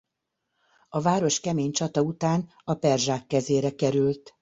A 0.89 1.01
város 1.01 1.39
kemény 1.39 1.71
csata 1.71 2.01
után 2.01 2.49
a 2.63 2.73
perzsák 2.73 3.27
kezére 3.27 3.75
került. 3.75 4.33